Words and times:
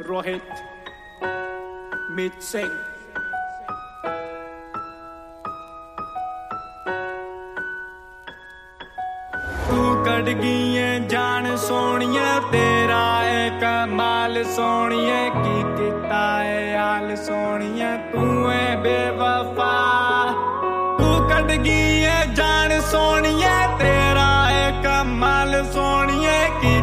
Rohit, 0.00 0.42
Meet 2.10 2.42
Singh. 2.42 2.76
ਤੂੰ 9.68 10.04
ਕੱਢ 10.04 10.28
ਗਈ 10.30 10.76
ਏ 10.76 10.98
ਜਾਨ 11.10 11.56
ਤੇਰਾ 12.52 13.02
ਏ 13.24 13.50
ਕਮਾਲ 13.60 14.42
ਸੋਹਣੀਏ 14.56 15.28
ਕੀ 15.32 15.62
ਕੀਤਾ 15.76 16.22
ਏ 16.44 16.76
ਹਾਲ 16.76 17.14
ਸੋਹਣੀਏ 17.16 17.96
ਤੂੰ 18.12 18.52
ਏ 18.52 18.76
ਬੇਵਫਾ 18.82 19.72
ਤੂੰ 20.98 21.28
ਕੱਢ 21.30 21.52
ਗਈ 21.52 22.02
ਜਾਣ 22.02 22.24
ਜਾਨ 22.34 22.80
ਤੇਰਾ 23.78 24.30
ਏ 24.52 24.70
ਕਮਾਲ 24.84 25.62
ਸੋਹਣੀਏ 25.72 26.44
ਕੀ 26.60 26.80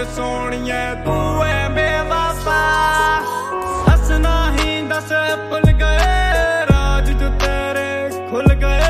ਏ 0.00 0.04
ਸੋਹਣੀਏ 0.16 0.94
ਤੂੰ 1.04 1.46
ਏ 1.46 1.68
ਬੇਵਫਾ 1.68 2.60
ਹੱਸਣਾ 3.88 4.34
ਹੀ 4.52 4.80
ਦੱਸ 4.88 5.12
ਭੁੱਲ 5.50 5.72
ਗਏ, 5.72 6.66
ਰਾਜ 6.70 7.10
ਜੋ 7.10 7.28
ਤੇਰੇ 7.40 8.10
ਖੁੱਲ 8.30 8.54
ਗਏ। 8.54 8.89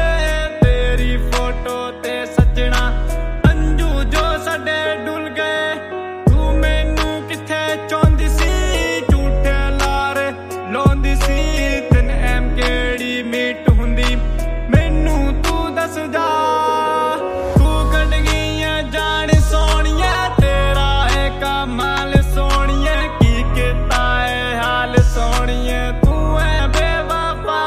ਸੋਹਣੀਏ, 22.24 23.08
ਕੀ 23.20 23.42
ਕੀਤਾ 23.54 24.02
ਏ 24.26 24.56
ਹਾਲ 24.56 24.96
ਸੋਹਣੀਏ? 25.14 25.80
ਤੂੰ 26.04 26.40
ਏ 26.40 26.66
ਬੇਵਫਾ, 26.68 27.62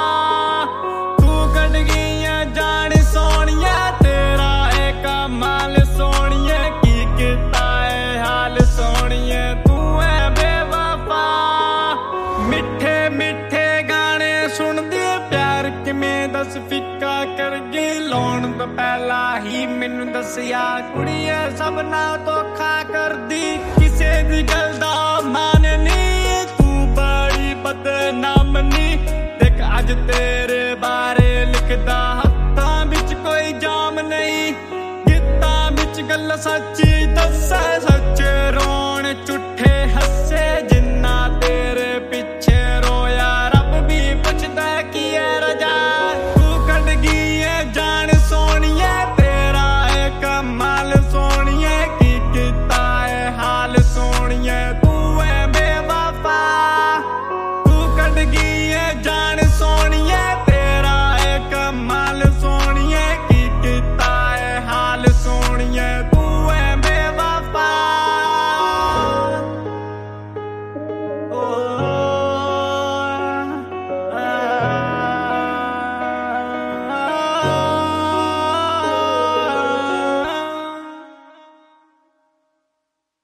ਤੂੰ 1.19 1.53
ਕੱਢ 1.53 1.77
ਗਈਆਂ 1.77 2.45
ਜਾਣ 2.45 2.93
ਸੋਹਣੀਏ, 3.13 3.75
ਤੇਰਾ 4.03 4.69
ਏ 4.79 4.91
ਕਮਾਲ 5.03 5.83
ਸੋਹਣੀਏ, 5.97 6.59
ਕੀ 6.83 7.05
ਕੀਤਾ 7.17 7.65
ਏ 7.87 8.17
ਹਾਲ 8.19 8.59
ਸੋਹਣੀਏ? 8.67 9.53
ਤੂੰ 9.67 10.01
ਐ 10.03 10.29
ਬੇਵਫਾ, 10.29 11.25
ਮਿੱਠੇ 12.49 13.09
ਮਿੱਠੇ 13.09 13.83
ਗਾਣੇ 13.89 14.47
ਸੁਣਦੀ 14.57 15.01
ਪਿਆਰ 15.29 15.69
ਕਿਵੇਂ 15.85 16.27
ਦੱਸ, 16.29 16.57
ਫਿੱਕਾ 16.69 17.23
ਕਰ 17.37 17.57
ਗਈ 17.73 17.99
ਲਾਉਣ 17.99 18.51
ਤੋਂ 18.51 18.67
ਪਹਿਲਾਂ 18.67 19.39
ਹੀ 19.41 19.65
ਮੈਨੂੰ 19.67 20.11
ਦੱਸਿਆ 20.11 20.63
ਕੁੜੀਏ, 20.93 21.35
ਸਭ 21.57 21.79
ਨਾਲ 21.81 22.17
ਧੋਖਾ 22.25 22.82
ਤੇਰੇ 29.95 30.75
ਬਾਰੇ 30.75 31.45
ਲਿਖਦਾ, 31.45 31.97
ਹੱਥਾਂ 32.19 32.85
ਵਿੱਚ 32.85 33.13
ਕੋਈ 33.13 33.53
ਜਾਮ 33.53 33.99
ਨਹੀਂ। 33.99 34.53
ਗੀਤਾਂ 35.09 35.71
ਵਿੱਚ 35.71 36.01
ਗੱਲ 36.01 36.37
ਸੱਚੀ, 36.37 37.05
ਦੱਸੈ 37.05 37.79
ਸੱਚ 37.79 38.21
ਰੋਂ 38.55 38.82